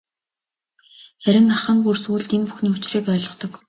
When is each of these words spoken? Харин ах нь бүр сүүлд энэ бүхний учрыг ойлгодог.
Харин 1.23 1.47
ах 1.55 1.65
нь 1.73 1.83
бүр 1.83 1.97
сүүлд 2.03 2.29
энэ 2.35 2.47
бүхний 2.47 2.73
учрыг 2.75 3.05
ойлгодог. 3.13 3.53